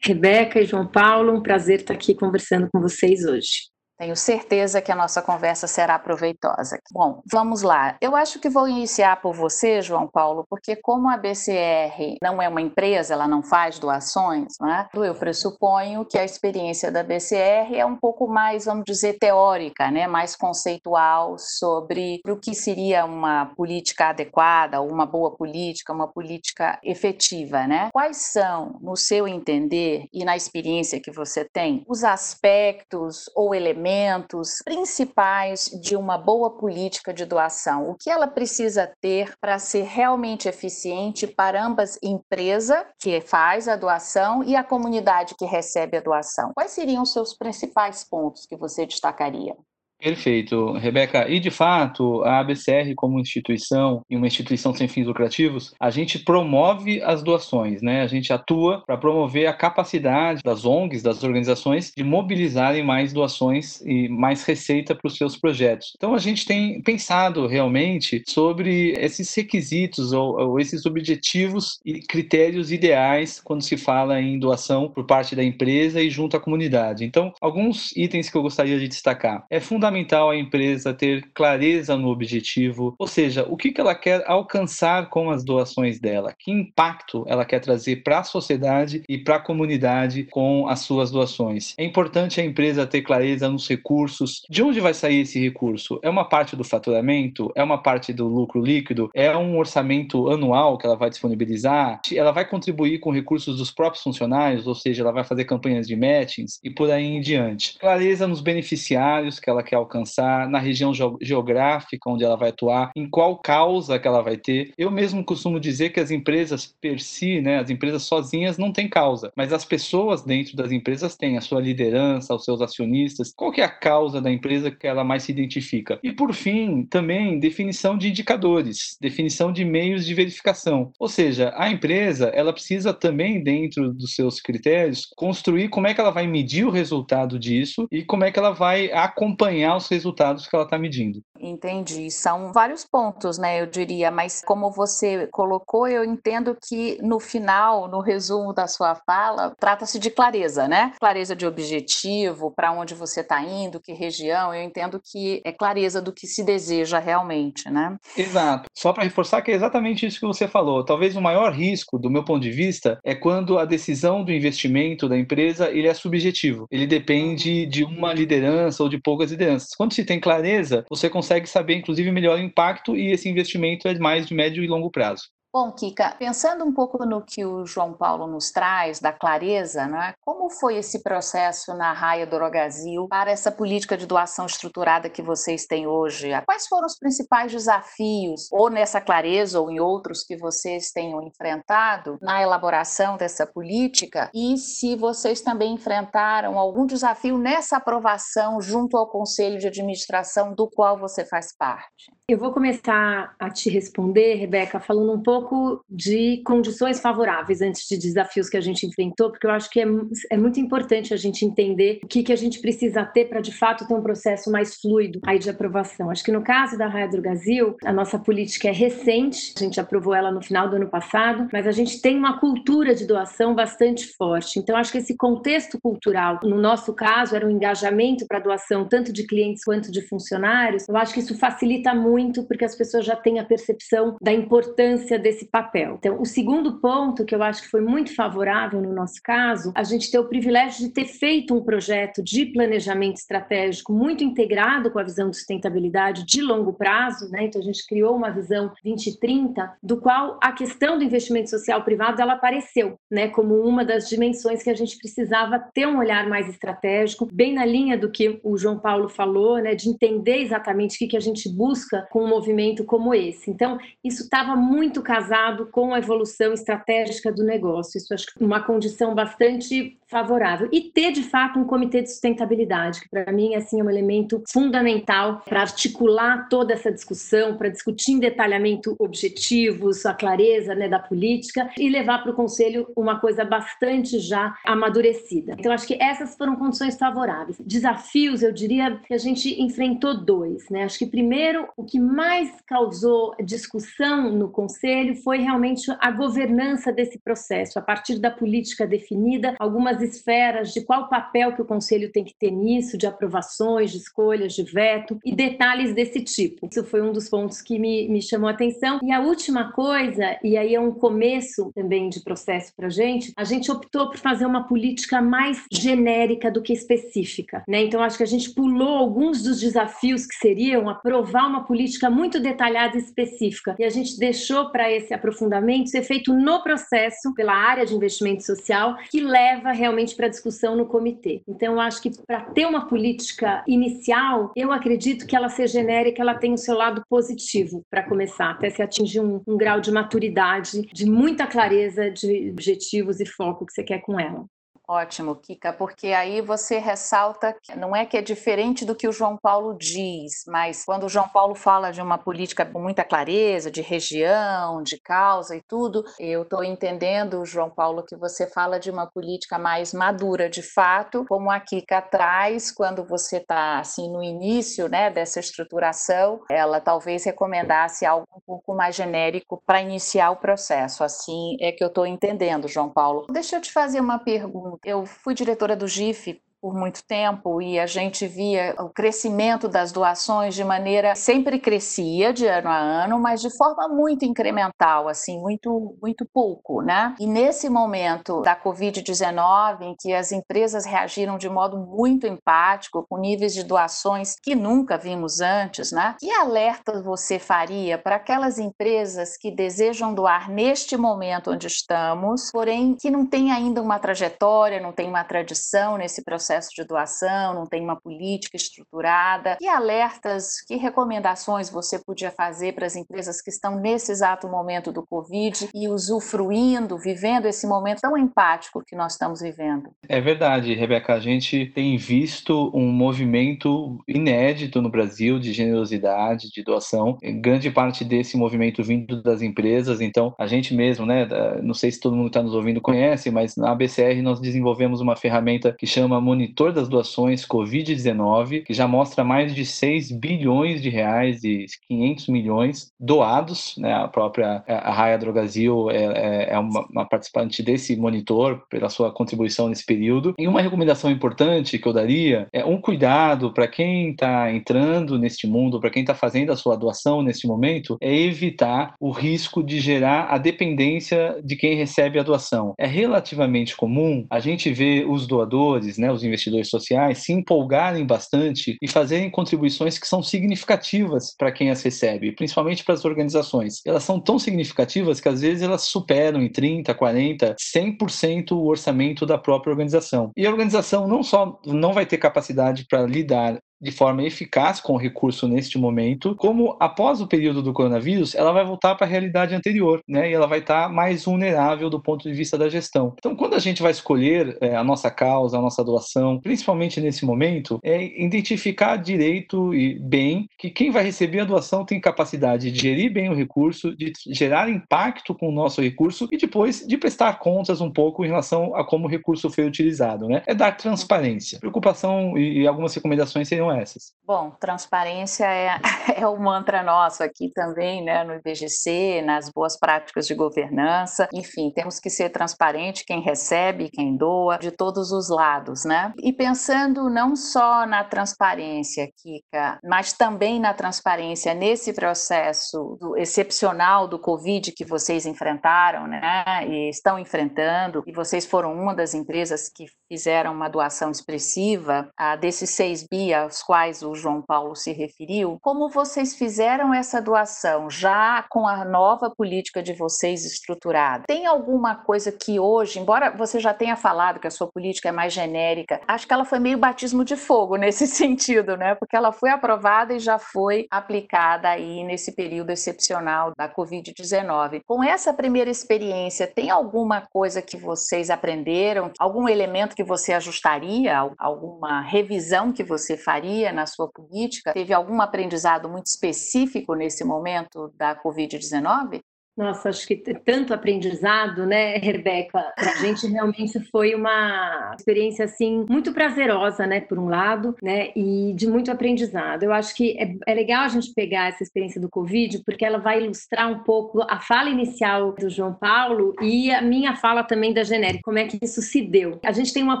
Rebeca 0.02 0.60
e 0.60 0.66
João 0.66 0.86
Paulo, 0.86 1.32
um 1.32 1.42
prazer 1.42 1.80
estar 1.80 1.94
aqui 1.94 2.14
conversando 2.14 2.68
com 2.70 2.78
vocês 2.78 3.24
hoje. 3.24 3.71
Tenho 4.02 4.16
certeza 4.16 4.82
que 4.82 4.90
a 4.90 4.96
nossa 4.96 5.22
conversa 5.22 5.68
será 5.68 5.96
proveitosa. 5.96 6.76
Bom, 6.90 7.22
vamos 7.30 7.62
lá. 7.62 7.96
Eu 8.00 8.16
acho 8.16 8.40
que 8.40 8.48
vou 8.48 8.66
iniciar 8.66 9.22
por 9.22 9.32
você, 9.32 9.80
João 9.80 10.08
Paulo, 10.08 10.44
porque 10.50 10.74
como 10.74 11.08
a 11.08 11.16
BCR 11.16 12.16
não 12.20 12.42
é 12.42 12.48
uma 12.48 12.60
empresa, 12.60 13.14
ela 13.14 13.28
não 13.28 13.44
faz 13.44 13.78
doações, 13.78 14.54
né? 14.60 14.88
eu 14.92 15.14
pressuponho 15.14 16.04
que 16.04 16.18
a 16.18 16.24
experiência 16.24 16.90
da 16.90 17.04
BCR 17.04 17.76
é 17.76 17.86
um 17.86 17.94
pouco 17.94 18.26
mais, 18.26 18.64
vamos 18.64 18.82
dizer, 18.84 19.20
teórica, 19.20 19.88
né? 19.88 20.08
mais 20.08 20.34
conceitual 20.34 21.36
sobre 21.38 22.20
o 22.26 22.36
que 22.36 22.56
seria 22.56 23.04
uma 23.04 23.52
política 23.54 24.08
adequada, 24.08 24.82
uma 24.82 25.06
boa 25.06 25.30
política, 25.36 25.92
uma 25.92 26.08
política 26.08 26.76
efetiva. 26.82 27.68
Né? 27.68 27.88
Quais 27.92 28.16
são, 28.16 28.80
no 28.80 28.96
seu 28.96 29.28
entender 29.28 30.06
e 30.12 30.24
na 30.24 30.36
experiência 30.36 31.00
que 31.00 31.12
você 31.12 31.44
tem, 31.44 31.84
os 31.86 32.02
aspectos 32.02 33.30
ou 33.36 33.54
elementos 33.54 33.91
elementos 33.92 34.62
principais 34.64 35.66
de 35.80 35.96
uma 35.96 36.16
boa 36.16 36.50
política 36.56 37.12
de 37.12 37.24
doação? 37.24 37.90
O 37.90 37.94
que 37.94 38.10
ela 38.10 38.26
precisa 38.26 38.90
ter 39.00 39.34
para 39.38 39.58
ser 39.58 39.84
realmente 39.84 40.48
eficiente 40.48 41.26
para 41.26 41.64
ambas 41.64 41.98
empresa 42.02 42.86
que 42.98 43.20
faz 43.20 43.68
a 43.68 43.76
doação 43.76 44.42
e 44.42 44.56
a 44.56 44.64
comunidade 44.64 45.34
que 45.38 45.44
recebe 45.44 45.98
a 45.98 46.00
doação? 46.00 46.52
Quais 46.54 46.72
seriam 46.72 47.02
os 47.02 47.12
seus 47.12 47.36
principais 47.36 48.02
pontos 48.02 48.46
que 48.46 48.56
você 48.56 48.86
destacaria? 48.86 49.54
Perfeito, 50.02 50.72
Rebeca. 50.72 51.30
E 51.30 51.38
de 51.38 51.48
fato, 51.48 52.24
a 52.24 52.40
ABCR, 52.40 52.92
como 52.96 53.20
instituição 53.20 54.04
e 54.10 54.16
uma 54.16 54.26
instituição 54.26 54.74
sem 54.74 54.88
fins 54.88 55.06
lucrativos, 55.06 55.72
a 55.78 55.90
gente 55.90 56.18
promove 56.18 57.00
as 57.02 57.22
doações, 57.22 57.80
né? 57.80 58.02
A 58.02 58.08
gente 58.08 58.32
atua 58.32 58.82
para 58.84 58.96
promover 58.96 59.46
a 59.46 59.52
capacidade 59.52 60.42
das 60.42 60.64
ONGs, 60.64 61.04
das 61.04 61.22
organizações, 61.22 61.92
de 61.96 62.02
mobilizarem 62.02 62.82
mais 62.82 63.12
doações 63.12 63.80
e 63.82 64.08
mais 64.08 64.42
receita 64.42 64.92
para 64.92 65.06
os 65.06 65.16
seus 65.16 65.36
projetos. 65.36 65.92
Então, 65.96 66.14
a 66.14 66.18
gente 66.18 66.46
tem 66.46 66.82
pensado 66.82 67.46
realmente 67.46 68.24
sobre 68.26 68.94
esses 68.98 69.32
requisitos 69.32 70.12
ou, 70.12 70.36
ou 70.36 70.58
esses 70.58 70.84
objetivos 70.84 71.78
e 71.84 72.00
critérios 72.00 72.72
ideais 72.72 73.40
quando 73.40 73.62
se 73.62 73.76
fala 73.76 74.20
em 74.20 74.36
doação 74.36 74.90
por 74.90 75.06
parte 75.06 75.36
da 75.36 75.44
empresa 75.44 76.02
e 76.02 76.10
junto 76.10 76.36
à 76.36 76.40
comunidade. 76.40 77.04
Então, 77.04 77.32
alguns 77.40 77.96
itens 77.96 78.28
que 78.28 78.36
eu 78.36 78.42
gostaria 78.42 78.80
de 78.80 78.88
destacar. 78.88 79.44
É 79.48 79.60
fundamental 79.60 79.91
fundamental 79.92 80.30
a 80.30 80.36
empresa 80.36 80.94
ter 80.94 81.22
clareza 81.34 81.96
no 81.96 82.08
objetivo, 82.08 82.94
ou 82.98 83.06
seja, 83.06 83.46
o 83.48 83.56
que, 83.56 83.74
ela 83.76 83.94
quer 83.94 84.22
alcançar 84.26 85.08
com 85.08 85.30
as 85.30 85.44
doações 85.44 86.00
dela, 86.00 86.32
que 86.38 86.50
impacto 86.50 87.24
ela 87.26 87.44
quer 87.44 87.60
trazer 87.60 88.02
para 88.02 88.20
a 88.20 88.24
sociedade 88.24 89.02
e 89.08 89.18
para 89.18 89.36
a 89.36 89.40
comunidade 89.40 90.24
com 90.30 90.66
as 90.68 90.80
suas 90.80 91.10
doações. 91.10 91.74
É 91.76 91.84
importante 91.84 92.40
a 92.40 92.44
empresa 92.44 92.86
ter 92.86 93.02
clareza 93.02 93.48
nos 93.48 93.68
recursos, 93.68 94.42
de 94.48 94.62
onde 94.62 94.80
vai 94.80 94.94
sair 94.94 95.20
esse 95.20 95.40
recurso? 95.40 95.98
É 96.02 96.08
uma 96.08 96.24
parte 96.24 96.56
do 96.56 96.64
faturamento? 96.64 97.50
É 97.54 97.62
uma 97.62 97.78
parte 97.78 98.12
do 98.12 98.26
lucro 98.26 98.62
líquido? 98.62 99.10
É 99.14 99.36
um 99.36 99.58
orçamento 99.58 100.30
anual 100.30 100.78
que 100.78 100.86
ela 100.86 100.96
vai 100.96 101.10
disponibilizar? 101.10 102.00
Ela 102.14 102.30
vai 102.30 102.48
contribuir 102.48 102.98
com 103.00 103.10
recursos 103.10 103.58
dos 103.58 103.70
próprios 103.70 104.02
funcionários, 104.02 104.66
ou 104.66 104.74
seja, 104.74 105.02
ela 105.02 105.12
vai 105.12 105.24
fazer 105.24 105.44
campanhas 105.44 105.86
de 105.86 105.96
matchings 105.96 106.60
e 106.62 106.70
por 106.70 106.90
aí 106.90 107.04
em 107.04 107.20
diante. 107.20 107.78
Clareza 107.78 108.26
nos 108.26 108.40
beneficiários 108.40 109.40
que 109.40 109.50
ela 109.50 109.62
quer 109.62 109.81
alcançar, 109.82 110.48
na 110.48 110.58
região 110.58 110.92
geográfica 111.20 112.10
onde 112.10 112.24
ela 112.24 112.36
vai 112.36 112.50
atuar, 112.50 112.90
em 112.96 113.08
qual 113.08 113.36
causa 113.36 113.98
que 113.98 114.08
ela 114.08 114.22
vai 114.22 114.36
ter. 114.36 114.72
Eu 114.76 114.90
mesmo 114.90 115.24
costumo 115.24 115.60
dizer 115.60 115.90
que 115.90 116.00
as 116.00 116.10
empresas 116.10 116.74
per 116.80 117.00
si, 117.00 117.40
né, 117.40 117.58
as 117.58 117.70
empresas 117.70 118.02
sozinhas 118.02 118.58
não 118.58 118.72
têm 118.72 118.88
causa, 118.88 119.32
mas 119.36 119.52
as 119.52 119.64
pessoas 119.64 120.22
dentro 120.22 120.56
das 120.56 120.72
empresas 120.72 121.16
têm 121.16 121.36
a 121.36 121.40
sua 121.40 121.60
liderança, 121.60 122.34
os 122.34 122.44
seus 122.44 122.60
acionistas. 122.60 123.32
Qual 123.34 123.52
que 123.52 123.60
é 123.60 123.64
a 123.64 123.68
causa 123.68 124.20
da 124.20 124.30
empresa 124.30 124.70
que 124.70 124.86
ela 124.86 125.04
mais 125.04 125.24
se 125.24 125.32
identifica? 125.32 125.98
E 126.02 126.12
por 126.12 126.32
fim, 126.32 126.84
também 126.84 127.38
definição 127.38 127.96
de 127.96 128.08
indicadores, 128.08 128.96
definição 129.00 129.52
de 129.52 129.64
meios 129.64 130.04
de 130.04 130.14
verificação. 130.14 130.92
Ou 130.98 131.08
seja, 131.08 131.52
a 131.56 131.70
empresa, 131.70 132.28
ela 132.28 132.52
precisa 132.52 132.92
também 132.92 133.42
dentro 133.42 133.92
dos 133.92 134.14
seus 134.14 134.40
critérios 134.40 135.10
construir 135.16 135.68
como 135.68 135.86
é 135.86 135.94
que 135.94 136.00
ela 136.00 136.10
vai 136.10 136.26
medir 136.26 136.66
o 136.66 136.70
resultado 136.70 137.38
disso 137.38 137.86
e 137.90 138.02
como 138.02 138.24
é 138.24 138.30
que 138.30 138.38
ela 138.38 138.52
vai 138.52 138.90
acompanhar 138.92 139.71
os 139.76 139.88
resultados 139.88 140.46
que 140.46 140.54
ela 140.54 140.64
está 140.64 140.78
medindo. 140.78 141.22
Entendi. 141.40 142.10
São 142.10 142.52
vários 142.52 142.84
pontos, 142.84 143.36
né? 143.36 143.60
Eu 143.60 143.66
diria, 143.66 144.10
mas 144.10 144.42
como 144.44 144.70
você 144.70 145.26
colocou, 145.32 145.88
eu 145.88 146.04
entendo 146.04 146.56
que 146.60 146.98
no 147.02 147.18
final, 147.18 147.88
no 147.88 148.00
resumo 148.00 148.52
da 148.52 148.68
sua 148.68 148.94
fala, 148.94 149.52
trata-se 149.58 149.98
de 149.98 150.10
clareza, 150.10 150.68
né? 150.68 150.92
Clareza 151.00 151.34
de 151.34 151.44
objetivo, 151.44 152.52
para 152.54 152.72
onde 152.72 152.94
você 152.94 153.20
está 153.20 153.42
indo, 153.42 153.80
que 153.80 153.92
região. 153.92 154.54
Eu 154.54 154.62
entendo 154.62 155.00
que 155.02 155.42
é 155.44 155.50
clareza 155.50 156.00
do 156.00 156.12
que 156.12 156.26
se 156.26 156.44
deseja 156.44 157.00
realmente, 157.00 157.68
né? 157.68 157.96
Exato. 158.16 158.68
Só 158.72 158.92
para 158.92 159.04
reforçar 159.04 159.42
que 159.42 159.50
é 159.50 159.54
exatamente 159.54 160.06
isso 160.06 160.20
que 160.20 160.26
você 160.26 160.46
falou. 160.46 160.84
Talvez 160.84 161.16
o 161.16 161.20
maior 161.20 161.52
risco, 161.52 161.98
do 161.98 162.10
meu 162.10 162.24
ponto 162.24 162.42
de 162.42 162.50
vista, 162.50 162.98
é 163.04 163.14
quando 163.14 163.58
a 163.58 163.64
decisão 163.64 164.24
do 164.24 164.32
investimento 164.32 165.08
da 165.08 165.18
empresa 165.18 165.70
ele 165.70 165.88
é 165.88 165.94
subjetivo. 165.94 166.66
Ele 166.70 166.86
depende 166.86 167.64
uhum. 167.64 167.68
de 167.68 167.84
uma 167.84 168.12
liderança 168.12 168.82
ou 168.82 168.88
de 168.88 168.98
poucas 168.98 169.30
lideranças. 169.30 169.51
Quando 169.76 169.94
se 169.94 170.04
tem 170.04 170.20
clareza, 170.20 170.84
você 170.88 171.08
consegue 171.10 171.46
saber, 171.46 171.74
inclusive, 171.76 172.10
melhor 172.10 172.38
o 172.38 172.42
impacto 172.42 172.96
e 172.96 173.12
esse 173.12 173.28
investimento 173.28 173.88
é 173.88 173.98
mais 173.98 174.26
de 174.26 174.34
médio 174.34 174.62
e 174.62 174.66
longo 174.66 174.90
prazo. 174.90 175.24
Bom, 175.54 175.70
Kika, 175.70 176.16
pensando 176.18 176.64
um 176.64 176.72
pouco 176.72 177.04
no 177.04 177.20
que 177.20 177.44
o 177.44 177.66
João 177.66 177.92
Paulo 177.92 178.26
nos 178.26 178.50
traz, 178.50 179.00
da 179.00 179.12
clareza, 179.12 179.86
né? 179.86 180.14
como 180.24 180.48
foi 180.48 180.76
esse 180.76 181.02
processo 181.02 181.74
na 181.74 181.92
Raia 181.92 182.26
Dorogazil 182.26 183.06
para 183.06 183.30
essa 183.30 183.52
política 183.52 183.94
de 183.94 184.06
doação 184.06 184.46
estruturada 184.46 185.10
que 185.10 185.20
vocês 185.20 185.66
têm 185.66 185.86
hoje? 185.86 186.30
Quais 186.46 186.66
foram 186.66 186.86
os 186.86 186.98
principais 186.98 187.52
desafios, 187.52 188.48
ou 188.50 188.70
nessa 188.70 188.98
clareza, 188.98 189.60
ou 189.60 189.70
em 189.70 189.78
outros 189.78 190.24
que 190.24 190.38
vocês 190.38 190.90
tenham 190.90 191.20
enfrentado 191.20 192.16
na 192.22 192.40
elaboração 192.40 193.18
dessa 193.18 193.46
política? 193.46 194.30
E 194.32 194.56
se 194.56 194.96
vocês 194.96 195.42
também 195.42 195.74
enfrentaram 195.74 196.58
algum 196.58 196.86
desafio 196.86 197.36
nessa 197.36 197.76
aprovação 197.76 198.58
junto 198.58 198.96
ao 198.96 199.06
Conselho 199.06 199.58
de 199.58 199.66
Administração 199.66 200.54
do 200.54 200.66
qual 200.70 200.98
você 200.98 201.26
faz 201.26 201.54
parte? 201.54 202.10
Eu 202.28 202.38
vou 202.38 202.52
começar 202.52 203.34
a 203.36 203.50
te 203.50 203.68
responder, 203.68 204.36
Rebeca, 204.36 204.78
falando 204.78 205.12
um 205.12 205.20
pouco 205.20 205.84
de 205.90 206.40
condições 206.46 207.00
favoráveis 207.00 207.60
antes 207.60 207.84
de 207.88 207.98
desafios 207.98 208.48
que 208.48 208.56
a 208.56 208.60
gente 208.60 208.86
enfrentou, 208.86 209.30
porque 209.30 209.44
eu 209.44 209.50
acho 209.50 209.68
que 209.68 209.80
é, 209.80 209.86
é 210.30 210.36
muito 210.36 210.60
importante 210.60 211.12
a 211.12 211.16
gente 211.16 211.44
entender 211.44 211.98
o 212.04 212.06
que, 212.06 212.22
que 212.22 212.32
a 212.32 212.36
gente 212.36 212.60
precisa 212.60 213.04
ter 213.04 213.24
para, 213.24 213.40
de 213.40 213.52
fato, 213.52 213.88
ter 213.88 213.94
um 213.94 214.00
processo 214.00 214.52
mais 214.52 214.76
fluido 214.76 215.20
aí 215.26 215.36
de 215.36 215.50
aprovação. 215.50 216.10
Acho 216.10 216.22
que 216.22 216.30
no 216.30 216.42
caso 216.42 216.78
da 216.78 216.86
Raia 216.86 217.08
Drogazil, 217.08 217.76
a 217.84 217.92
nossa 217.92 218.20
política 218.20 218.68
é 218.68 218.72
recente, 218.72 219.52
a 219.56 219.58
gente 219.58 219.80
aprovou 219.80 220.14
ela 220.14 220.30
no 220.30 220.40
final 220.40 220.70
do 220.70 220.76
ano 220.76 220.88
passado, 220.88 221.48
mas 221.52 221.66
a 221.66 221.72
gente 221.72 222.00
tem 222.00 222.16
uma 222.16 222.38
cultura 222.38 222.94
de 222.94 223.04
doação 223.04 223.52
bastante 223.52 224.06
forte. 224.16 224.60
Então, 224.60 224.76
acho 224.76 224.92
que 224.92 224.98
esse 224.98 225.16
contexto 225.16 225.78
cultural, 225.80 226.38
no 226.44 226.56
nosso 226.56 226.94
caso, 226.94 227.34
era 227.34 227.44
um 227.44 227.50
engajamento 227.50 228.26
para 228.28 228.38
doação 228.38 228.86
tanto 228.86 229.12
de 229.12 229.26
clientes 229.26 229.64
quanto 229.64 229.90
de 229.90 230.02
funcionários. 230.02 230.88
Eu 230.88 230.96
acho 230.96 231.12
que 231.12 231.20
isso 231.20 231.36
facilita 231.36 231.92
muito 231.92 232.11
porque 232.44 232.64
as 232.64 232.74
pessoas 232.74 233.04
já 233.04 233.16
têm 233.16 233.38
a 233.38 233.44
percepção 233.44 234.16
da 234.20 234.32
importância 234.32 235.18
desse 235.18 235.46
papel. 235.46 235.96
Então, 235.98 236.20
o 236.20 236.24
segundo 236.24 236.80
ponto 236.80 237.24
que 237.24 237.34
eu 237.34 237.42
acho 237.42 237.62
que 237.62 237.68
foi 237.68 237.80
muito 237.80 238.14
favorável 238.14 238.80
no 238.80 238.92
nosso 238.92 239.20
caso, 239.22 239.72
a 239.74 239.82
gente 239.82 240.10
ter 240.10 240.18
o 240.18 240.28
privilégio 240.28 240.86
de 240.86 240.92
ter 240.92 241.04
feito 241.04 241.54
um 241.54 241.62
projeto 241.62 242.22
de 242.22 242.46
planejamento 242.46 243.16
estratégico 243.16 243.92
muito 243.92 244.24
integrado 244.24 244.90
com 244.90 244.98
a 244.98 245.02
visão 245.02 245.30
de 245.30 245.36
sustentabilidade 245.36 246.24
de 246.24 246.40
longo 246.40 246.72
prazo, 246.72 247.30
né? 247.30 247.44
Então 247.44 247.60
a 247.60 247.64
gente 247.64 247.86
criou 247.86 248.16
uma 248.16 248.30
visão 248.30 248.72
2030, 248.82 249.72
do 249.82 250.00
qual 250.00 250.38
a 250.42 250.52
questão 250.52 250.98
do 250.98 251.04
investimento 251.04 251.50
social 251.50 251.82
privado 251.84 252.20
ela 252.20 252.34
apareceu, 252.34 252.98
né, 253.10 253.28
como 253.28 253.54
uma 253.62 253.84
das 253.84 254.08
dimensões 254.08 254.62
que 254.62 254.70
a 254.70 254.74
gente 254.74 254.96
precisava 254.98 255.58
ter 255.72 255.86
um 255.86 255.98
olhar 255.98 256.28
mais 256.28 256.48
estratégico, 256.48 257.28
bem 257.32 257.54
na 257.54 257.64
linha 257.64 257.96
do 257.96 258.10
que 258.10 258.40
o 258.42 258.56
João 258.56 258.78
Paulo 258.78 259.08
falou, 259.08 259.58
né, 259.58 259.74
de 259.74 259.88
entender 259.88 260.38
exatamente 260.38 260.96
o 260.96 260.98
que, 260.98 261.08
que 261.08 261.16
a 261.16 261.20
gente 261.20 261.48
busca 261.48 262.01
com 262.10 262.24
um 262.24 262.28
movimento 262.28 262.84
como 262.84 263.14
esse. 263.14 263.50
Então, 263.50 263.78
isso 264.02 264.22
estava 264.22 264.54
muito 264.56 265.02
casado 265.02 265.66
com 265.66 265.94
a 265.94 265.98
evolução 265.98 266.52
estratégica 266.52 267.32
do 267.32 267.44
negócio. 267.44 267.98
Isso 267.98 268.12
acho 268.12 268.26
que 268.26 268.42
é 268.42 268.46
uma 268.46 268.62
condição 268.62 269.14
bastante 269.14 269.98
favorável. 270.12 270.68
E 270.70 270.82
ter, 270.82 271.10
de 271.10 271.22
fato, 271.22 271.58
um 271.58 271.64
comitê 271.64 272.02
de 272.02 272.10
sustentabilidade, 272.10 273.00
que 273.00 273.08
para 273.08 273.32
mim 273.32 273.54
assim, 273.54 273.80
é 273.80 273.84
um 273.84 273.88
elemento 273.88 274.42
fundamental 274.46 275.42
para 275.44 275.62
articular 275.62 276.48
toda 276.50 276.74
essa 276.74 276.92
discussão, 276.92 277.56
para 277.56 277.70
discutir 277.70 278.12
em 278.12 278.20
detalhamento 278.20 278.94
objetivos, 278.98 280.04
a 280.04 280.12
clareza 280.12 280.74
né, 280.74 280.86
da 280.86 280.98
política 280.98 281.70
e 281.78 281.88
levar 281.88 282.22
para 282.22 282.30
o 282.30 282.34
Conselho 282.34 282.86
uma 282.94 283.18
coisa 283.18 283.42
bastante 283.42 284.18
já 284.18 284.54
amadurecida. 284.66 285.56
Então, 285.58 285.72
acho 285.72 285.86
que 285.86 286.00
essas 286.00 286.36
foram 286.36 286.56
condições 286.56 286.98
favoráveis. 286.98 287.56
Desafios, 287.64 288.42
eu 288.42 288.52
diria 288.52 289.00
que 289.06 289.14
a 289.14 289.18
gente 289.18 289.62
enfrentou 289.62 290.22
dois. 290.22 290.68
Né? 290.68 290.84
Acho 290.84 290.98
que, 290.98 291.06
primeiro, 291.06 291.68
o 291.74 291.84
que 291.84 291.98
mais 291.98 292.50
causou 292.66 293.34
discussão 293.42 294.30
no 294.30 294.50
Conselho 294.50 295.16
foi 295.16 295.38
realmente 295.38 295.90
a 295.98 296.10
governança 296.10 296.92
desse 296.92 297.18
processo, 297.18 297.78
a 297.78 297.82
partir 297.82 298.18
da 298.18 298.30
política 298.30 298.86
definida, 298.86 299.54
algumas 299.58 300.01
esferas 300.02 300.72
de 300.72 300.82
qual 300.82 301.08
papel 301.08 301.54
que 301.54 301.62
o 301.62 301.64
Conselho 301.64 302.12
tem 302.12 302.24
que 302.24 302.34
ter 302.34 302.50
nisso, 302.50 302.98
de 302.98 303.06
aprovações, 303.06 303.90
de 303.90 303.98
escolhas, 303.98 304.52
de 304.54 304.62
veto 304.62 305.18
e 305.24 305.34
detalhes 305.34 305.94
desse 305.94 306.20
tipo. 306.20 306.68
Isso 306.70 306.84
foi 306.84 307.02
um 307.02 307.12
dos 307.12 307.28
pontos 307.28 307.62
que 307.62 307.78
me, 307.78 308.08
me 308.08 308.20
chamou 308.20 308.48
a 308.48 308.52
atenção. 308.52 308.98
E 309.02 309.12
a 309.12 309.20
última 309.20 309.72
coisa, 309.72 310.38
e 310.42 310.56
aí 310.56 310.74
é 310.74 310.80
um 310.80 310.92
começo 310.92 311.70
também 311.74 312.08
de 312.08 312.22
processo 312.22 312.72
para 312.76 312.88
gente, 312.88 313.32
a 313.36 313.44
gente 313.44 313.70
optou 313.70 314.08
por 314.08 314.18
fazer 314.18 314.46
uma 314.46 314.66
política 314.66 315.20
mais 315.20 315.64
genérica 315.70 316.50
do 316.50 316.62
que 316.62 316.72
específica. 316.72 317.62
Né? 317.68 317.82
Então, 317.82 318.02
acho 318.02 318.16
que 318.16 318.22
a 318.22 318.26
gente 318.26 318.50
pulou 318.50 318.96
alguns 318.96 319.42
dos 319.42 319.60
desafios 319.60 320.26
que 320.26 320.34
seriam 320.34 320.88
aprovar 320.88 321.46
uma 321.46 321.64
política 321.64 322.10
muito 322.10 322.40
detalhada 322.40 322.96
e 322.96 323.00
específica. 323.00 323.76
E 323.78 323.84
a 323.84 323.90
gente 323.90 324.18
deixou 324.18 324.70
para 324.70 324.90
esse 324.90 325.14
aprofundamento 325.14 325.90
ser 325.90 326.02
feito 326.02 326.32
no 326.32 326.62
processo, 326.62 327.34
pela 327.34 327.54
área 327.54 327.86
de 327.86 327.94
investimento 327.94 328.44
social, 328.44 328.96
que 329.10 329.20
leva 329.20 329.72
realmente 329.72 329.91
realmente 329.92 330.16
para 330.16 330.28
discussão 330.28 330.74
no 330.74 330.86
comitê. 330.86 331.42
Então, 331.46 331.74
eu 331.74 331.80
acho 331.80 332.00
que 332.00 332.10
para 332.26 332.40
ter 332.40 332.66
uma 332.66 332.88
política 332.88 333.62
inicial, 333.68 334.50
eu 334.56 334.72
acredito 334.72 335.26
que 335.26 335.36
ela 335.36 335.50
seja 335.50 335.74
genérica, 335.74 336.22
ela 336.22 336.34
tem 336.34 336.52
o 336.52 336.58
seu 336.58 336.74
lado 336.74 337.02
positivo 337.08 337.84
para 337.90 338.02
começar, 338.02 338.50
até 338.50 338.70
se 338.70 338.82
atingir 338.82 339.20
um, 339.20 339.40
um 339.46 339.56
grau 339.56 339.80
de 339.80 339.92
maturidade, 339.92 340.82
de 340.92 341.06
muita 341.06 341.46
clareza 341.46 342.10
de 342.10 342.50
objetivos 342.50 343.20
e 343.20 343.26
foco 343.26 343.66
que 343.66 343.72
você 343.72 343.82
quer 343.82 344.00
com 344.00 344.18
ela. 344.18 344.44
Ótimo, 344.92 345.36
Kika, 345.36 345.72
porque 345.72 346.08
aí 346.08 346.42
você 346.42 346.78
ressalta 346.78 347.56
que 347.62 347.74
não 347.74 347.96
é 347.96 348.04
que 348.04 348.14
é 348.14 348.20
diferente 348.20 348.84
do 348.84 348.94
que 348.94 349.08
o 349.08 349.12
João 349.12 349.38
Paulo 349.38 349.74
diz, 349.74 350.44
mas 350.46 350.84
quando 350.84 351.04
o 351.04 351.08
João 351.08 351.26
Paulo 351.26 351.54
fala 351.54 351.90
de 351.90 352.02
uma 352.02 352.18
política 352.18 352.66
com 352.66 352.78
muita 352.78 353.02
clareza, 353.02 353.70
de 353.70 353.80
região, 353.80 354.82
de 354.82 355.00
causa 355.00 355.56
e 355.56 355.62
tudo, 355.62 356.04
eu 356.20 356.42
estou 356.42 356.62
entendendo, 356.62 357.42
João 357.46 357.70
Paulo, 357.70 358.04
que 358.06 358.14
você 358.14 358.46
fala 358.46 358.78
de 358.78 358.90
uma 358.90 359.06
política 359.06 359.58
mais 359.58 359.94
madura, 359.94 360.50
de 360.50 360.60
fato, 360.60 361.24
como 361.26 361.50
a 361.50 361.58
Kika 361.58 362.02
traz 362.02 362.70
quando 362.70 363.02
você 363.02 363.38
está 363.38 363.78
assim 363.78 364.12
no 364.12 364.22
início, 364.22 364.90
né, 364.90 365.08
dessa 365.08 365.40
estruturação, 365.40 366.42
ela 366.50 366.82
talvez 366.82 367.24
recomendasse 367.24 368.04
algo 368.04 368.26
um 368.36 368.40
pouco 368.46 368.74
mais 368.74 368.94
genérico 368.94 369.62
para 369.64 369.80
iniciar 369.80 370.32
o 370.32 370.36
processo. 370.36 371.02
Assim 371.02 371.56
é 371.62 371.72
que 371.72 371.82
eu 371.82 371.88
estou 371.88 372.04
entendendo, 372.04 372.68
João 372.68 372.90
Paulo. 372.90 373.26
Deixa 373.30 373.56
eu 373.56 373.60
te 373.62 373.72
fazer 373.72 373.98
uma 373.98 374.18
pergunta 374.18 374.81
eu 374.84 375.06
fui 375.06 375.34
diretora 375.34 375.76
do 375.76 375.86
GIF 375.86 376.40
por 376.62 376.74
muito 376.74 377.02
tempo 377.04 377.60
e 377.60 377.80
a 377.80 377.86
gente 377.86 378.24
via 378.28 378.76
o 378.78 378.88
crescimento 378.88 379.66
das 379.66 379.90
doações 379.90 380.54
de 380.54 380.62
maneira 380.62 381.16
sempre 381.16 381.58
crescia 381.58 382.32
de 382.32 382.46
ano 382.46 382.68
a 382.68 382.76
ano, 382.76 383.18
mas 383.18 383.40
de 383.40 383.50
forma 383.56 383.88
muito 383.88 384.24
incremental, 384.24 385.08
assim, 385.08 385.40
muito 385.40 385.96
muito 386.00 386.24
pouco, 386.24 386.80
né? 386.80 387.16
E 387.18 387.26
nesse 387.26 387.68
momento 387.68 388.42
da 388.42 388.54
COVID-19, 388.54 389.82
em 389.82 389.96
que 389.98 390.14
as 390.14 390.30
empresas 390.30 390.84
reagiram 390.84 391.36
de 391.36 391.48
modo 391.48 391.76
muito 391.76 392.28
empático, 392.28 393.04
com 393.10 393.18
níveis 393.18 393.52
de 393.52 393.64
doações 393.64 394.36
que 394.40 394.54
nunca 394.54 394.96
vimos 394.96 395.40
antes, 395.40 395.90
né? 395.90 396.14
Que 396.20 396.30
alerta 396.30 397.02
você 397.02 397.40
faria 397.40 397.98
para 397.98 398.16
aquelas 398.16 398.60
empresas 398.60 399.36
que 399.36 399.50
desejam 399.50 400.14
doar 400.14 400.48
neste 400.48 400.96
momento 400.96 401.50
onde 401.50 401.66
estamos, 401.66 402.52
porém 402.52 402.94
que 402.94 403.10
não 403.10 403.26
tem 403.26 403.50
ainda 403.50 403.82
uma 403.82 403.98
trajetória, 403.98 404.80
não 404.80 404.92
tem 404.92 405.08
uma 405.08 405.24
tradição 405.24 405.96
nesse 405.96 406.22
processo 406.22 406.51
processo 406.52 406.70
de 406.74 406.84
doação, 406.84 407.54
não 407.54 407.66
tem 407.66 407.82
uma 407.82 407.96
política 407.96 408.56
estruturada. 408.56 409.56
Que 409.56 409.66
alertas, 409.66 410.60
que 410.66 410.76
recomendações 410.76 411.70
você 411.70 411.98
podia 411.98 412.30
fazer 412.30 412.74
para 412.74 412.86
as 412.86 412.94
empresas 412.94 413.40
que 413.40 413.50
estão 413.50 413.80
nesse 413.80 414.12
exato 414.12 414.48
momento 414.48 414.92
do 414.92 415.02
Covid 415.02 415.70
e 415.74 415.88
usufruindo, 415.88 416.98
vivendo 416.98 417.46
esse 417.46 417.66
momento 417.66 418.00
tão 418.00 418.18
empático 418.18 418.82
que 418.86 418.94
nós 418.94 419.12
estamos 419.12 419.40
vivendo? 419.40 419.90
É 420.08 420.20
verdade, 420.20 420.74
Rebeca. 420.74 421.14
A 421.14 421.20
gente 421.20 421.66
tem 421.66 421.96
visto 421.96 422.70
um 422.74 422.88
movimento 422.88 423.98
inédito 424.06 424.82
no 424.82 424.90
Brasil 424.90 425.38
de 425.38 425.52
generosidade, 425.52 426.50
de 426.50 426.62
doação. 426.62 427.16
Grande 427.40 427.70
parte 427.70 428.04
desse 428.04 428.36
movimento 428.36 428.82
vindo 428.82 429.22
das 429.22 429.40
empresas. 429.40 430.00
Então, 430.00 430.34
a 430.38 430.46
gente 430.46 430.74
mesmo, 430.74 431.06
né? 431.06 431.26
Não 431.62 431.74
sei 431.74 431.90
se 431.90 432.00
todo 432.00 432.14
mundo 432.14 432.26
que 432.26 432.30
está 432.30 432.42
nos 432.42 432.54
ouvindo 432.54 432.80
conhece, 432.80 433.30
mas 433.30 433.56
na 433.56 433.70
ABCR 433.70 434.20
nós 434.22 434.40
desenvolvemos 434.40 435.00
uma 435.00 435.16
ferramenta 435.16 435.72
que 435.72 435.86
chama 435.86 436.20
monitor 436.42 436.72
das 436.72 436.88
doações 436.88 437.46
Covid-19, 437.46 438.64
que 438.64 438.74
já 438.74 438.88
mostra 438.88 439.22
mais 439.22 439.54
de 439.54 439.64
6 439.64 440.10
bilhões 440.10 440.82
de 440.82 440.88
reais 440.88 441.44
e 441.44 441.66
500 441.88 442.28
milhões 442.28 442.92
doados. 442.98 443.74
Né? 443.78 443.92
A 443.92 444.08
própria 444.08 444.64
a 444.66 444.92
Raia 444.92 445.18
Drogazil 445.18 445.90
é, 445.90 445.96
é, 445.96 446.52
é 446.54 446.58
uma, 446.58 446.84
uma, 446.90 447.08
participante 447.08 447.62
desse 447.62 447.94
monitor 447.96 448.62
pela 448.68 448.88
sua 448.88 449.12
contribuição 449.12 449.68
nesse 449.68 449.86
período. 449.86 450.34
E 450.38 450.48
uma 450.48 450.60
recomendação 450.60 451.10
importante 451.10 451.78
que 451.78 451.86
eu 451.86 451.92
daria 451.92 452.48
é 452.52 452.64
um 452.64 452.80
cuidado 452.80 453.52
para 453.52 453.68
quem 453.68 454.10
está 454.10 454.52
entrando 454.52 455.18
neste 455.18 455.46
mundo, 455.46 455.80
para 455.80 455.90
quem 455.90 456.02
está 456.02 456.14
fazendo 456.14 456.50
a 456.50 456.56
sua 456.56 456.76
doação 456.76 457.22
neste 457.22 457.46
momento, 457.46 457.96
é 458.00 458.14
evitar 458.14 458.94
o 458.98 459.10
risco 459.10 459.62
de 459.62 459.78
gerar 459.78 460.26
a 460.28 460.38
dependência 460.38 461.40
de 461.44 461.54
quem 461.54 461.76
recebe 461.76 462.18
a 462.18 462.22
doação. 462.22 462.74
É 462.78 462.86
relativamente 462.86 463.76
comum 463.76 464.26
a 464.28 464.40
gente 464.40 464.72
ver 464.72 465.06
os 465.08 465.26
doadores, 465.26 465.98
né, 465.98 466.10
os 466.10 466.24
investidores 466.32 466.68
sociais 466.68 467.18
se 467.18 467.32
empolgarem 467.32 468.06
bastante 468.06 468.76
e 468.80 468.88
fazerem 468.88 469.30
contribuições 469.30 469.98
que 469.98 470.06
são 470.06 470.22
significativas 470.22 471.34
para 471.36 471.52
quem 471.52 471.70
as 471.70 471.82
recebe, 471.82 472.32
principalmente 472.32 472.84
para 472.84 472.94
as 472.94 473.04
organizações. 473.04 473.80
Elas 473.86 474.04
são 474.04 474.18
tão 474.18 474.38
significativas 474.38 475.20
que 475.20 475.28
às 475.28 475.40
vezes 475.40 475.62
elas 475.62 475.82
superam 475.82 476.42
em 476.42 476.50
30, 476.50 476.94
40, 476.94 477.56
100% 477.76 478.52
o 478.52 478.66
orçamento 478.66 479.26
da 479.26 479.38
própria 479.38 479.70
organização. 479.70 480.30
E 480.36 480.46
a 480.46 480.50
organização 480.50 481.06
não 481.06 481.22
só 481.22 481.60
não 481.66 481.92
vai 481.92 482.06
ter 482.06 482.18
capacidade 482.18 482.86
para 482.88 483.02
lidar 483.02 483.58
de 483.82 483.90
forma 483.90 484.22
eficaz 484.22 484.80
com 484.80 484.94
o 484.94 484.98
recurso 484.98 485.48
neste 485.48 485.76
momento, 485.76 486.36
como 486.36 486.76
após 486.78 487.20
o 487.20 487.26
período 487.26 487.60
do 487.60 487.72
coronavírus, 487.72 488.34
ela 488.34 488.52
vai 488.52 488.64
voltar 488.64 488.94
para 488.94 489.06
a 489.06 489.10
realidade 489.10 489.54
anterior, 489.54 490.00
né? 490.08 490.30
E 490.30 490.32
ela 490.32 490.46
vai 490.46 490.60
estar 490.60 490.84
tá 490.84 490.88
mais 490.88 491.24
vulnerável 491.24 491.90
do 491.90 492.00
ponto 492.00 492.28
de 492.28 492.34
vista 492.34 492.56
da 492.56 492.68
gestão. 492.68 493.14
Então, 493.18 493.34
quando 493.34 493.54
a 493.54 493.58
gente 493.58 493.82
vai 493.82 493.90
escolher 493.90 494.56
é, 494.60 494.76
a 494.76 494.84
nossa 494.84 495.10
causa, 495.10 495.58
a 495.58 495.60
nossa 495.60 495.82
doação, 495.82 496.38
principalmente 496.40 497.00
nesse 497.00 497.24
momento, 497.24 497.80
é 497.82 498.02
identificar 498.22 498.96
direito 498.96 499.74
e 499.74 499.98
bem 499.98 500.46
que 500.56 500.70
quem 500.70 500.90
vai 500.90 501.02
receber 501.02 501.40
a 501.40 501.44
doação 501.44 501.84
tem 501.84 502.00
capacidade 502.00 502.70
de 502.70 502.80
gerir 502.80 503.12
bem 503.12 503.28
o 503.28 503.34
recurso, 503.34 503.96
de 503.96 504.12
gerar 504.28 504.70
impacto 504.70 505.34
com 505.34 505.48
o 505.48 505.52
nosso 505.52 505.80
recurso 505.80 506.28
e 506.30 506.36
depois 506.36 506.86
de 506.86 506.96
prestar 506.96 507.38
contas 507.38 507.80
um 507.80 507.90
pouco 507.90 508.24
em 508.24 508.28
relação 508.28 508.76
a 508.76 508.84
como 508.84 509.06
o 509.06 509.10
recurso 509.10 509.50
foi 509.50 509.64
utilizado, 509.64 510.28
né? 510.28 510.42
É 510.46 510.54
dar 510.54 510.76
transparência. 510.76 511.58
Preocupação 511.58 512.38
e 512.38 512.66
algumas 512.66 512.94
recomendações 512.94 513.48
seriam 513.48 513.71
essas. 513.72 514.12
Bom, 514.24 514.50
transparência 514.58 515.44
é, 515.44 515.80
é 516.16 516.26
o 516.26 516.38
mantra 516.38 516.82
nosso 516.82 517.22
aqui 517.22 517.50
também, 517.52 518.02
né, 518.04 518.24
no 518.24 518.34
IBGC, 518.34 519.22
nas 519.22 519.50
boas 519.50 519.78
práticas 519.78 520.26
de 520.26 520.34
governança. 520.34 521.28
Enfim, 521.32 521.70
temos 521.74 521.98
que 521.98 522.08
ser 522.08 522.30
transparente 522.30 523.04
quem 523.04 523.20
recebe, 523.20 523.90
quem 523.90 524.16
doa, 524.16 524.58
de 524.58 524.70
todos 524.70 525.12
os 525.12 525.28
lados, 525.28 525.84
né? 525.84 526.12
E 526.18 526.32
pensando 526.32 527.10
não 527.10 527.34
só 527.34 527.86
na 527.86 528.04
transparência, 528.04 529.08
Kika, 529.16 529.78
mas 529.84 530.12
também 530.12 530.60
na 530.60 530.72
transparência 530.72 531.54
nesse 531.54 531.92
processo 531.92 532.96
do, 533.00 533.16
excepcional 533.16 534.06
do 534.08 534.18
Covid 534.18 534.72
que 534.72 534.84
vocês 534.84 535.26
enfrentaram, 535.26 536.06
né, 536.06 536.44
e 536.68 536.88
estão 536.88 537.18
enfrentando, 537.18 538.02
e 538.06 538.12
vocês 538.12 538.46
foram 538.46 538.72
uma 538.72 538.94
das 538.94 539.14
empresas 539.14 539.68
que 539.68 539.86
fizeram 540.08 540.52
uma 540.52 540.68
doação 540.68 541.10
expressiva 541.10 542.10
a 542.16 542.36
desses 542.36 542.70
6 542.70 543.06
bi 543.08 543.32
aos 543.32 543.61
quais 543.62 544.02
o 544.02 544.14
João 544.14 544.42
Paulo 544.42 544.74
se 544.74 544.92
referiu, 544.92 545.58
como 545.62 545.88
vocês 545.88 546.34
fizeram 546.34 546.92
essa 546.92 547.20
doação 547.20 547.88
já 547.88 548.44
com 548.48 548.66
a 548.66 548.84
nova 548.84 549.30
política 549.30 549.82
de 549.82 549.92
vocês 549.92 550.44
estruturada? 550.44 551.24
Tem 551.26 551.46
alguma 551.46 551.94
coisa 551.94 552.32
que 552.32 552.58
hoje, 552.58 552.98
embora 552.98 553.30
você 553.30 553.60
já 553.60 553.72
tenha 553.72 553.96
falado 553.96 554.40
que 554.40 554.46
a 554.46 554.50
sua 554.50 554.66
política 554.66 555.08
é 555.08 555.12
mais 555.12 555.32
genérica, 555.32 556.00
acho 556.08 556.26
que 556.26 556.32
ela 556.32 556.44
foi 556.44 556.58
meio 556.58 556.78
batismo 556.78 557.24
de 557.24 557.36
fogo 557.36 557.76
nesse 557.76 558.06
sentido, 558.06 558.76
né? 558.76 558.94
Porque 558.94 559.16
ela 559.16 559.32
foi 559.32 559.50
aprovada 559.50 560.14
e 560.14 560.18
já 560.18 560.38
foi 560.38 560.86
aplicada 560.90 561.68
aí 561.68 562.02
nesse 562.04 562.32
período 562.34 562.70
excepcional 562.70 563.52
da 563.56 563.68
Covid-19. 563.68 564.82
Com 564.86 565.02
essa 565.04 565.32
primeira 565.32 565.70
experiência, 565.70 566.46
tem 566.46 566.70
alguma 566.70 567.20
coisa 567.20 567.62
que 567.62 567.76
vocês 567.76 568.30
aprenderam, 568.30 569.10
algum 569.18 569.48
elemento 569.48 569.94
que 569.94 570.04
você 570.04 570.32
ajustaria, 570.32 571.16
alguma 571.38 572.00
revisão 572.00 572.72
que 572.72 572.82
você 572.82 573.16
faria 573.16 573.41
na 573.72 573.86
sua 573.86 574.08
política? 574.10 574.72
Teve 574.72 574.92
algum 574.92 575.20
aprendizado 575.20 575.88
muito 575.88 576.06
específico 576.06 576.94
nesse 576.94 577.24
momento 577.24 577.92
da 577.96 578.14
Covid-19? 578.14 579.20
Nossa, 579.56 579.90
acho 579.90 580.06
que 580.06 580.16
tanto 580.16 580.72
aprendizado, 580.72 581.66
né, 581.66 581.96
Rebeca? 581.96 582.72
Para 582.74 582.92
a 582.92 582.96
gente 582.96 583.26
realmente 583.26 583.78
foi 583.90 584.14
uma 584.14 584.94
experiência 584.98 585.44
assim 585.44 585.84
muito 585.88 586.12
prazerosa, 586.12 586.86
né, 586.86 587.00
por 587.00 587.18
um 587.18 587.28
lado, 587.28 587.76
né, 587.82 588.10
e 588.16 588.54
de 588.54 588.66
muito 588.66 588.90
aprendizado. 588.90 589.62
Eu 589.62 589.72
acho 589.72 589.94
que 589.94 590.16
é, 590.18 590.34
é, 590.46 590.54
legal 590.54 590.84
a 590.84 590.88
gente 590.88 591.12
pegar 591.12 591.48
essa 591.48 591.62
experiência 591.62 592.00
do 592.00 592.08
Covid, 592.08 592.62
porque 592.64 592.84
ela 592.84 592.98
vai 592.98 593.22
ilustrar 593.22 593.70
um 593.70 593.80
pouco 593.80 594.22
a 594.22 594.40
fala 594.40 594.70
inicial 594.70 595.32
do 595.32 595.50
João 595.50 595.74
Paulo 595.74 596.34
e 596.40 596.70
a 596.70 596.80
minha 596.80 597.14
fala 597.16 597.44
também 597.44 597.74
da 597.74 597.84
genérica, 597.84 598.22
como 598.24 598.38
é 598.38 598.46
que 598.46 598.58
isso 598.62 598.80
se 598.80 599.02
deu. 599.02 599.38
A 599.44 599.52
gente 599.52 599.74
tem 599.74 599.82
uma 599.82 600.00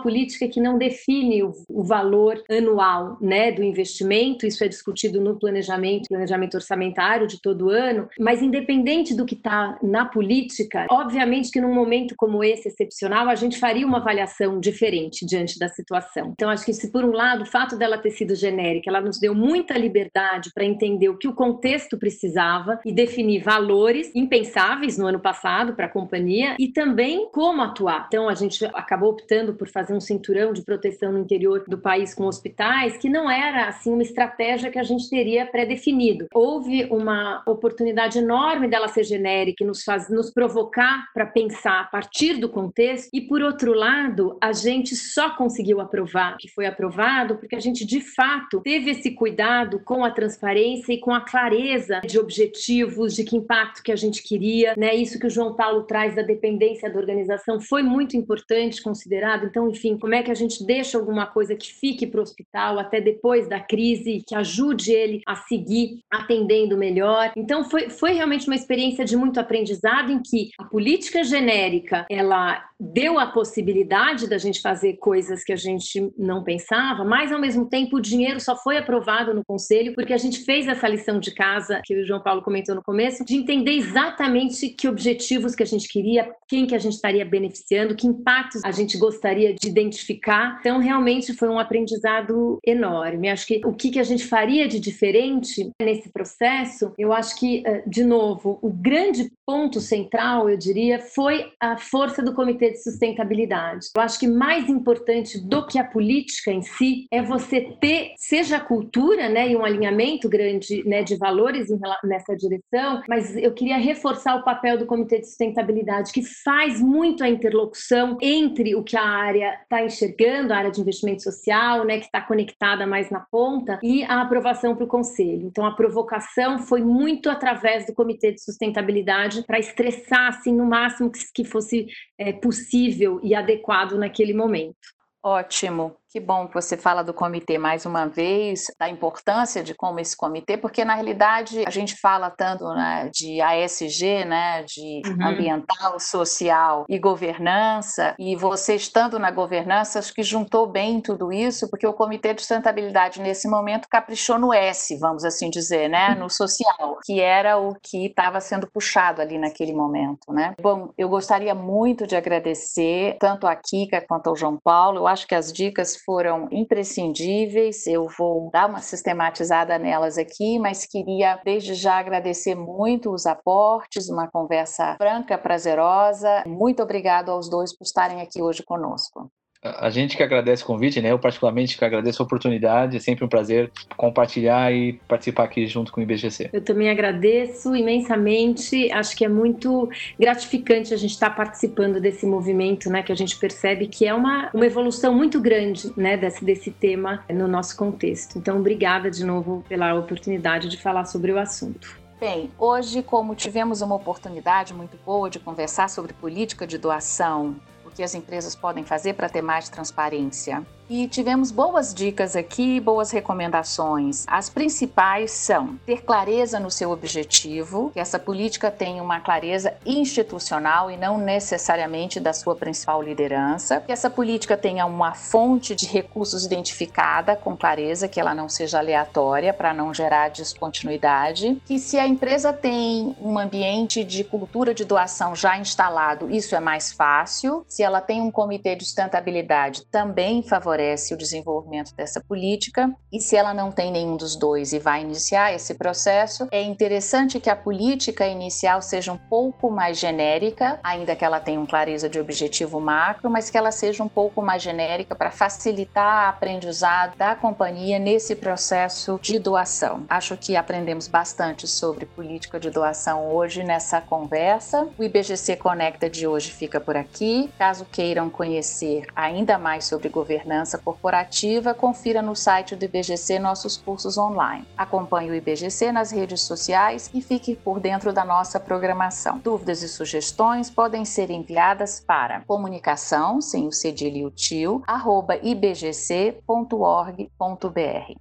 política 0.00 0.48
que 0.48 0.60
não 0.60 0.78
define 0.78 1.42
o, 1.42 1.52
o 1.68 1.84
valor 1.84 2.42
anual, 2.50 3.18
né, 3.20 3.52
do 3.52 3.62
investimento. 3.62 4.46
Isso 4.46 4.64
é 4.64 4.68
discutido 4.68 5.20
no 5.20 5.38
planejamento, 5.38 6.08
planejamento 6.08 6.54
orçamentário 6.54 7.26
de 7.26 7.40
todo 7.40 7.68
ano, 7.68 8.08
mas 8.18 8.40
independente 8.40 9.14
do 9.14 9.26
que 9.26 9.41
está 9.42 9.76
na 9.82 10.04
política, 10.04 10.86
obviamente 10.88 11.50
que 11.50 11.60
num 11.60 11.74
momento 11.74 12.14
como 12.16 12.44
esse 12.44 12.68
excepcional, 12.68 13.28
a 13.28 13.34
gente 13.34 13.58
faria 13.58 13.86
uma 13.86 13.98
avaliação 13.98 14.60
diferente 14.60 15.26
diante 15.26 15.58
da 15.58 15.68
situação. 15.68 16.32
Então, 16.32 16.48
acho 16.48 16.64
que 16.64 16.72
se 16.72 16.90
por 16.90 17.04
um 17.04 17.10
lado 17.10 17.42
o 17.42 17.46
fato 17.46 17.76
dela 17.76 17.98
ter 17.98 18.10
sido 18.10 18.36
genérica, 18.36 18.88
ela 18.88 19.00
nos 19.00 19.18
deu 19.18 19.34
muita 19.34 19.76
liberdade 19.76 20.50
para 20.54 20.64
entender 20.64 21.08
o 21.08 21.18
que 21.18 21.26
o 21.26 21.34
contexto 21.34 21.98
precisava 21.98 22.78
e 22.84 22.92
definir 22.92 23.42
valores 23.42 24.14
impensáveis 24.14 24.96
no 24.96 25.06
ano 25.06 25.18
passado 25.18 25.74
para 25.74 25.86
a 25.86 25.90
companhia 25.90 26.54
e 26.58 26.68
também 26.68 27.28
como 27.32 27.62
atuar. 27.62 28.06
Então, 28.06 28.28
a 28.28 28.34
gente 28.34 28.64
acabou 28.66 29.10
optando 29.10 29.54
por 29.54 29.68
fazer 29.68 29.94
um 29.94 30.00
cinturão 30.00 30.52
de 30.52 30.62
proteção 30.62 31.12
no 31.12 31.18
interior 31.18 31.64
do 31.66 31.78
país 31.78 32.14
com 32.14 32.26
hospitais, 32.26 32.96
que 32.96 33.08
não 33.08 33.28
era 33.28 33.66
assim 33.66 33.92
uma 33.92 34.02
estratégia 34.02 34.70
que 34.70 34.78
a 34.78 34.82
gente 34.84 35.10
teria 35.10 35.44
pré-definido. 35.46 36.26
Houve 36.32 36.84
uma 36.84 37.42
oportunidade 37.46 38.18
enorme 38.18 38.68
dela 38.68 38.86
ser 38.88 39.02
genérica 39.02 39.31
que 39.56 39.64
nos 39.64 39.82
faz 39.82 40.08
nos 40.10 40.30
provocar 40.30 41.06
para 41.12 41.26
pensar 41.26 41.80
a 41.80 41.84
partir 41.84 42.34
do 42.34 42.48
contexto, 42.48 43.08
e 43.12 43.20
por 43.20 43.42
outro 43.42 43.72
lado, 43.72 44.36
a 44.40 44.52
gente 44.52 44.94
só 44.94 45.30
conseguiu 45.30 45.80
aprovar 45.80 46.36
que 46.38 46.48
foi 46.48 46.66
aprovado 46.66 47.36
porque 47.36 47.56
a 47.56 47.60
gente 47.60 47.84
de 47.84 48.00
fato 48.00 48.60
teve 48.60 48.90
esse 48.90 49.10
cuidado 49.12 49.80
com 49.80 50.04
a 50.04 50.10
transparência 50.10 50.92
e 50.92 50.98
com 50.98 51.12
a 51.12 51.20
clareza 51.20 52.00
de 52.00 52.18
objetivos, 52.18 53.14
de 53.14 53.24
que 53.24 53.36
impacto 53.36 53.82
que 53.82 53.92
a 53.92 53.96
gente 53.96 54.22
queria, 54.22 54.74
né? 54.76 54.94
Isso 54.94 55.18
que 55.18 55.26
o 55.26 55.30
João 55.30 55.54
Paulo 55.54 55.82
traz 55.84 56.14
da 56.14 56.22
dependência 56.22 56.90
da 56.90 56.98
organização 56.98 57.60
foi 57.60 57.82
muito 57.82 58.16
importante 58.16 58.82
considerado. 58.82 59.46
Então, 59.46 59.68
enfim, 59.68 59.96
como 59.96 60.14
é 60.14 60.22
que 60.22 60.30
a 60.30 60.34
gente 60.34 60.64
deixa 60.64 60.98
alguma 60.98 61.26
coisa 61.26 61.54
que 61.54 61.72
fique 61.72 62.06
para 62.06 62.20
o 62.20 62.22
hospital 62.22 62.78
até 62.78 63.00
depois 63.00 63.48
da 63.48 63.60
crise, 63.60 64.22
que 64.26 64.34
ajude 64.34 64.92
ele 64.92 65.22
a 65.26 65.36
seguir 65.36 66.00
atendendo 66.10 66.76
melhor. 66.76 67.32
Então, 67.36 67.64
foi, 67.64 67.90
foi 67.90 68.12
realmente 68.12 68.46
uma 68.46 68.56
experiência 68.56 69.04
de 69.04 69.16
muito 69.22 69.38
aprendizado 69.38 70.10
em 70.10 70.20
que 70.20 70.50
a 70.58 70.64
política 70.64 71.22
genérica 71.22 72.04
ela 72.10 72.64
deu 72.78 73.20
a 73.20 73.26
possibilidade 73.26 74.28
da 74.28 74.36
gente 74.36 74.60
fazer 74.60 74.94
coisas 74.94 75.44
que 75.44 75.52
a 75.52 75.56
gente 75.56 76.12
não 76.18 76.42
pensava, 76.42 77.04
mas 77.04 77.30
ao 77.30 77.40
mesmo 77.40 77.66
tempo 77.66 77.96
o 77.96 78.00
dinheiro 78.00 78.40
só 78.40 78.56
foi 78.56 78.76
aprovado 78.76 79.32
no 79.32 79.44
conselho 79.44 79.94
porque 79.94 80.12
a 80.12 80.18
gente 80.18 80.40
fez 80.40 80.66
essa 80.66 80.88
lição 80.88 81.20
de 81.20 81.32
casa 81.32 81.80
que 81.84 81.94
o 81.94 82.04
João 82.04 82.20
Paulo 82.20 82.42
comentou 82.42 82.74
no 82.74 82.82
começo, 82.82 83.24
de 83.24 83.36
entender 83.36 83.72
exatamente 83.72 84.70
que 84.70 84.88
objetivos 84.88 85.54
que 85.54 85.62
a 85.62 85.66
gente 85.66 85.88
queria, 85.88 86.28
quem 86.48 86.66
que 86.66 86.74
a 86.74 86.78
gente 86.78 86.94
estaria 86.94 87.24
beneficiando, 87.24 87.94
que 87.94 88.06
impactos 88.06 88.64
a 88.64 88.72
gente 88.72 88.98
gostaria 88.98 89.54
de 89.54 89.68
identificar. 89.68 90.58
Então 90.58 90.80
realmente 90.80 91.32
foi 91.34 91.48
um 91.48 91.58
aprendizado 91.60 92.58
enorme. 92.66 93.30
Acho 93.30 93.46
que 93.46 93.60
o 93.64 93.72
que 93.72 93.90
que 93.90 94.00
a 94.00 94.04
gente 94.04 94.24
faria 94.26 94.66
de 94.66 94.80
diferente 94.80 95.70
nesse 95.80 96.08
processo, 96.08 96.92
eu 96.98 97.12
acho 97.12 97.38
que 97.38 97.62
eh, 97.64 97.82
de 97.86 98.02
novo, 98.02 98.58
o 98.62 98.70
grande 98.70 99.11
and 99.20 99.30
ponto 99.46 99.80
central, 99.80 100.48
eu 100.48 100.56
diria, 100.56 101.00
foi 101.00 101.52
a 101.60 101.76
força 101.76 102.22
do 102.22 102.34
comitê 102.34 102.70
de 102.70 102.82
sustentabilidade. 102.82 103.88
Eu 103.96 104.02
acho 104.02 104.18
que 104.18 104.26
mais 104.26 104.68
importante 104.68 105.38
do 105.40 105.66
que 105.66 105.78
a 105.78 105.84
política 105.84 106.50
em 106.50 106.62
si 106.62 107.06
é 107.10 107.22
você 107.22 107.60
ter, 107.80 108.12
seja 108.16 108.56
a 108.56 108.60
cultura, 108.60 109.28
né, 109.28 109.50
e 109.50 109.56
um 109.56 109.64
alinhamento 109.64 110.28
grande, 110.28 110.86
né, 110.86 111.02
de 111.02 111.16
valores 111.16 111.68
nessa 112.04 112.36
direção, 112.36 113.02
mas 113.08 113.36
eu 113.36 113.52
queria 113.52 113.76
reforçar 113.76 114.36
o 114.36 114.44
papel 114.44 114.78
do 114.78 114.86
Comitê 114.86 115.18
de 115.18 115.26
Sustentabilidade, 115.26 116.12
que 116.12 116.22
faz 116.22 116.80
muito 116.80 117.24
a 117.24 117.28
interlocução 117.28 118.16
entre 118.20 118.74
o 118.74 118.82
que 118.82 118.96
a 118.96 119.04
área 119.04 119.58
está 119.62 119.84
enxergando, 119.84 120.52
a 120.52 120.56
área 120.56 120.70
de 120.70 120.80
investimento 120.80 121.22
social, 121.22 121.84
né, 121.84 121.98
que 121.98 122.06
está 122.06 122.20
conectada 122.20 122.86
mais 122.86 123.10
na 123.10 123.20
ponta, 123.20 123.78
e 123.82 124.04
a 124.04 124.20
aprovação 124.20 124.74
para 124.74 124.84
o 124.84 124.88
Conselho. 124.88 125.46
Então, 125.46 125.66
a 125.66 125.72
provocação 125.72 126.58
foi 126.58 126.82
muito 126.82 127.28
através 127.28 127.86
do 127.86 127.94
Comitê 127.94 128.32
de 128.32 128.42
Sustentabilidade 128.42 129.41
para 129.46 129.58
estressar, 129.58 130.28
assim, 130.28 130.54
no 130.54 130.66
máximo 130.66 131.10
que, 131.10 131.20
que 131.34 131.44
fosse 131.44 131.86
é, 132.18 132.32
possível 132.32 133.20
e 133.22 133.34
adequado 133.34 133.98
naquele 133.98 134.34
momento. 134.34 134.76
Ótimo. 135.22 135.96
Que 136.12 136.20
bom 136.20 136.46
que 136.46 136.52
você 136.52 136.76
fala 136.76 137.02
do 137.02 137.14
comitê 137.14 137.56
mais 137.56 137.86
uma 137.86 138.06
vez, 138.06 138.66
da 138.78 138.86
importância 138.86 139.62
de 139.62 139.74
como 139.74 139.98
esse 139.98 140.14
comitê, 140.14 140.58
porque 140.58 140.84
na 140.84 140.94
realidade 140.94 141.64
a 141.66 141.70
gente 141.70 141.96
fala 141.96 142.28
tanto 142.28 142.68
né, 142.74 143.10
de 143.10 143.40
ASG, 143.40 144.26
né, 144.26 144.62
de 144.62 145.00
uhum. 145.06 145.26
ambiental, 145.26 145.98
social 145.98 146.84
e 146.86 146.98
governança, 146.98 148.14
e 148.18 148.36
você 148.36 148.74
estando 148.74 149.18
na 149.18 149.30
governança, 149.30 150.00
acho 150.00 150.12
que 150.12 150.22
juntou 150.22 150.66
bem 150.66 151.00
tudo 151.00 151.32
isso, 151.32 151.70
porque 151.70 151.86
o 151.86 151.94
comitê 151.94 152.34
de 152.34 152.42
sustentabilidade 152.42 153.18
nesse 153.18 153.48
momento 153.48 153.88
caprichou 153.88 154.38
no 154.38 154.52
S, 154.52 154.94
vamos 154.98 155.24
assim 155.24 155.48
dizer, 155.48 155.88
né, 155.88 156.14
no 156.14 156.28
social, 156.28 156.98
que 157.06 157.20
era 157.20 157.56
o 157.56 157.74
que 157.82 158.08
estava 158.08 158.38
sendo 158.38 158.66
puxado 158.70 159.22
ali 159.22 159.38
naquele 159.38 159.72
momento, 159.72 160.30
né. 160.30 160.52
Bom, 160.60 160.90
eu 160.98 161.08
gostaria 161.08 161.54
muito 161.54 162.06
de 162.06 162.16
agradecer 162.16 163.16
tanto 163.18 163.46
a 163.46 163.56
Kika 163.56 164.04
quanto 164.06 164.26
ao 164.26 164.36
João 164.36 164.58
Paulo. 164.62 164.98
Eu 164.98 165.06
acho 165.06 165.26
que 165.26 165.34
as 165.34 165.50
dicas 165.50 166.01
foram 166.04 166.48
imprescindíveis. 166.50 167.86
Eu 167.86 168.06
vou 168.18 168.50
dar 168.50 168.68
uma 168.68 168.80
sistematizada 168.80 169.78
nelas 169.78 170.18
aqui, 170.18 170.58
mas 170.58 170.86
queria 170.86 171.40
desde 171.44 171.74
já 171.74 171.98
agradecer 171.98 172.54
muito 172.54 173.12
os 173.12 173.26
aportes, 173.26 174.08
uma 174.08 174.28
conversa 174.30 174.96
franca, 174.96 175.38
prazerosa. 175.38 176.44
Muito 176.46 176.82
obrigado 176.82 177.30
aos 177.30 177.48
dois 177.48 177.76
por 177.76 177.84
estarem 177.84 178.20
aqui 178.20 178.42
hoje 178.42 178.62
conosco. 178.62 179.30
A 179.62 179.90
gente 179.90 180.16
que 180.16 180.22
agradece 180.24 180.64
o 180.64 180.66
convite, 180.66 181.00
né? 181.00 181.12
Eu 181.12 181.20
particularmente 181.20 181.78
que 181.78 181.84
agradeço 181.84 182.20
a 182.20 182.26
oportunidade, 182.26 182.96
é 182.96 183.00
sempre 183.00 183.24
um 183.24 183.28
prazer 183.28 183.70
compartilhar 183.96 184.72
e 184.72 184.94
participar 185.06 185.44
aqui 185.44 185.68
junto 185.68 185.92
com 185.92 186.00
o 186.00 186.02
IBGC. 186.02 186.50
Eu 186.52 186.60
também 186.60 186.90
agradeço 186.90 187.76
imensamente, 187.76 188.90
acho 188.90 189.16
que 189.16 189.24
é 189.24 189.28
muito 189.28 189.88
gratificante 190.18 190.92
a 190.92 190.96
gente 190.96 191.12
estar 191.12 191.30
participando 191.30 192.00
desse 192.00 192.26
movimento, 192.26 192.90
né? 192.90 193.04
Que 193.04 193.12
a 193.12 193.14
gente 193.14 193.38
percebe 193.38 193.86
que 193.86 194.04
é 194.04 194.12
uma, 194.12 194.50
uma 194.52 194.66
evolução 194.66 195.14
muito 195.14 195.40
grande, 195.40 195.92
né? 195.96 196.16
Desse, 196.16 196.44
desse 196.44 196.72
tema 196.72 197.24
no 197.30 197.46
nosso 197.46 197.76
contexto. 197.76 198.38
Então, 198.38 198.58
obrigada 198.58 199.12
de 199.12 199.24
novo 199.24 199.64
pela 199.68 199.94
oportunidade 199.94 200.68
de 200.68 200.76
falar 200.76 201.04
sobre 201.04 201.30
o 201.30 201.38
assunto. 201.38 202.02
Bem, 202.18 202.50
hoje, 202.58 203.02
como 203.02 203.34
tivemos 203.34 203.80
uma 203.80 203.94
oportunidade 203.94 204.74
muito 204.74 204.96
boa 205.04 205.30
de 205.30 205.38
conversar 205.38 205.88
sobre 205.88 206.12
política 206.12 206.66
de 206.66 206.78
doação, 206.78 207.56
o 207.92 207.94
que 207.94 208.02
as 208.02 208.14
empresas 208.14 208.54
podem 208.54 208.84
fazer 208.84 209.12
para 209.12 209.28
ter 209.28 209.42
mais 209.42 209.68
transparência, 209.68 210.66
e 210.88 211.06
tivemos 211.08 211.50
boas 211.50 211.94
dicas 211.94 212.36
aqui, 212.36 212.80
boas 212.80 213.10
recomendações. 213.10 214.24
As 214.26 214.50
principais 214.50 215.30
são 215.30 215.76
ter 215.86 216.02
clareza 216.02 216.58
no 216.58 216.70
seu 216.70 216.90
objetivo, 216.90 217.90
que 217.92 218.00
essa 218.00 218.18
política 218.18 218.70
tenha 218.70 219.02
uma 219.02 219.20
clareza 219.20 219.74
institucional 219.86 220.90
e 220.90 220.96
não 220.96 221.18
necessariamente 221.18 222.18
da 222.18 222.32
sua 222.32 222.54
principal 222.54 223.02
liderança, 223.02 223.80
que 223.80 223.92
essa 223.92 224.10
política 224.10 224.56
tenha 224.56 224.84
uma 224.84 225.14
fonte 225.14 225.74
de 225.74 225.86
recursos 225.86 226.44
identificada 226.44 227.36
com 227.36 227.56
clareza, 227.56 228.08
que 228.08 228.20
ela 228.20 228.34
não 228.34 228.48
seja 228.48 228.78
aleatória 228.78 229.52
para 229.52 229.72
não 229.72 229.94
gerar 229.94 230.28
descontinuidade, 230.28 231.60
que 231.64 231.78
se 231.78 231.98
a 231.98 232.06
empresa 232.06 232.52
tem 232.52 233.16
um 233.20 233.38
ambiente 233.38 234.04
de 234.04 234.24
cultura 234.24 234.74
de 234.74 234.84
doação 234.84 235.34
já 235.34 235.56
instalado, 235.56 236.30
isso 236.30 236.54
é 236.56 236.60
mais 236.60 236.92
fácil. 236.92 237.64
Se 237.68 237.82
ela 237.82 238.00
tem 238.00 238.20
um 238.20 238.30
comitê 238.30 238.74
de 238.74 238.84
sustentabilidade, 238.84 239.84
também 239.90 240.42
favorece 240.42 240.71
favorece 240.72 241.12
o 241.12 241.16
desenvolvimento 241.16 241.94
dessa 241.94 242.20
política. 242.20 242.90
E 243.12 243.20
se 243.20 243.36
ela 243.36 243.52
não 243.52 243.70
tem 243.70 243.92
nenhum 243.92 244.16
dos 244.16 244.34
dois 244.34 244.72
e 244.72 244.78
vai 244.78 245.02
iniciar 245.02 245.52
esse 245.52 245.74
processo, 245.74 246.48
é 246.50 246.62
interessante 246.62 247.38
que 247.38 247.50
a 247.50 247.56
política 247.56 248.26
inicial 248.26 248.80
seja 248.80 249.12
um 249.12 249.18
pouco 249.18 249.70
mais 249.70 249.98
genérica, 249.98 250.80
ainda 250.82 251.14
que 251.14 251.24
ela 251.24 251.40
tenha 251.40 251.60
um 251.60 251.66
clareza 251.66 252.08
de 252.08 252.18
objetivo 252.18 252.80
macro, 252.80 253.28
mas 253.30 253.50
que 253.50 253.58
ela 253.58 253.70
seja 253.70 254.02
um 254.02 254.08
pouco 254.08 254.40
mais 254.40 254.62
genérica 254.62 255.14
para 255.14 255.30
facilitar 255.30 256.04
a 256.04 256.28
aprendizado 256.30 257.16
da 257.16 257.34
companhia 257.34 257.98
nesse 257.98 258.34
processo 258.34 259.18
de 259.20 259.38
doação. 259.38 260.06
Acho 260.08 260.36
que 260.38 260.56
aprendemos 260.56 261.06
bastante 261.06 261.66
sobre 261.68 262.06
política 262.06 262.58
de 262.58 262.70
doação 262.70 263.30
hoje 263.34 263.62
nessa 263.62 264.00
conversa. 264.00 264.88
O 264.98 265.04
IBGC 265.04 265.56
Conecta 265.56 266.08
de 266.08 266.26
hoje 266.26 266.50
fica 266.50 266.80
por 266.80 266.96
aqui. 266.96 267.50
Caso 267.58 267.84
queiram 267.92 268.30
conhecer 268.30 269.04
ainda 269.14 269.58
mais 269.58 269.84
sobre 269.84 270.08
governança, 270.08 270.61
corporativa, 270.78 271.74
confira 271.74 272.22
no 272.22 272.36
site 272.36 272.76
do 272.76 272.84
IBGC 272.84 273.38
nossos 273.38 273.76
cursos 273.76 274.16
online. 274.16 274.66
Acompanhe 274.76 275.30
o 275.30 275.34
IBGC 275.34 275.90
nas 275.90 276.10
redes 276.10 276.42
sociais 276.42 277.10
e 277.12 277.20
fique 277.20 277.56
por 277.56 277.80
dentro 277.80 278.12
da 278.12 278.24
nossa 278.24 278.60
programação. 278.60 279.38
Dúvidas 279.38 279.82
e 279.82 279.88
sugestões 279.88 280.70
podem 280.70 281.04
ser 281.04 281.30
enviadas 281.30 282.00
para 282.00 282.42
comunicação, 282.42 283.40
sem 283.40 283.66
o 283.66 283.72
cedilho 283.72 284.16
e 284.16 284.26
o 284.26 284.30
tio, 284.30 284.82
arroba 284.86 285.36
ibgc.org.br. 285.36 286.42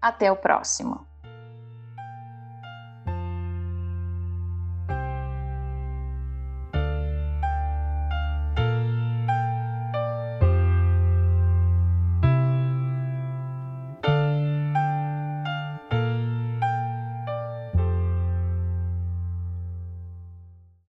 Até 0.01 0.31
o 0.31 0.35
próximo! 0.35 1.10